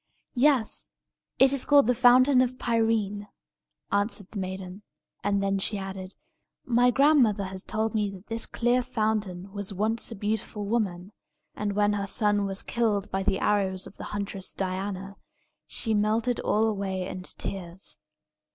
"Yes; 0.33 0.89
it 1.37 1.53
is 1.53 1.63
called 1.63 1.85
the 1.85 1.93
Fountain 1.93 2.41
of 2.41 2.57
Pirene," 2.57 3.27
answered 3.91 4.31
the 4.31 4.39
maiden; 4.39 4.81
and 5.23 5.43
then 5.43 5.59
she 5.59 5.77
added, 5.77 6.15
"My 6.65 6.89
grandmother 6.89 7.43
has 7.43 7.63
told 7.63 7.93
me 7.93 8.09
that 8.09 8.25
this 8.25 8.47
clear 8.47 8.81
fountain 8.81 9.53
was 9.53 9.75
once 9.75 10.11
a 10.11 10.15
beautiful 10.15 10.65
woman; 10.65 11.11
and 11.55 11.73
when 11.73 11.93
her 11.93 12.07
son 12.07 12.45
was 12.47 12.63
killed 12.63 13.11
by 13.11 13.21
the 13.21 13.37
arrows 13.37 13.85
of 13.85 13.97
the 13.97 14.05
huntress 14.05 14.55
Diana, 14.55 15.17
she 15.67 15.93
melted 15.93 16.39
all 16.39 16.65
away 16.65 17.07
into 17.07 17.35
tears. 17.35 17.99